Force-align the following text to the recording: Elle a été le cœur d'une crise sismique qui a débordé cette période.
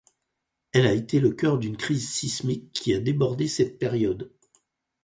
Elle 0.71 0.87
a 0.87 0.93
été 0.93 1.19
le 1.19 1.29
cœur 1.29 1.59
d'une 1.59 1.77
crise 1.77 2.09
sismique 2.11 2.71
qui 2.71 2.95
a 2.95 2.99
débordé 2.99 3.47
cette 3.47 3.77
période. 3.77 4.31